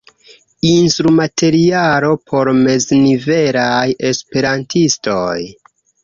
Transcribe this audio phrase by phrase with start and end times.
[0.67, 5.35] Instrumaterialo por meznivelaj Esperantistoj.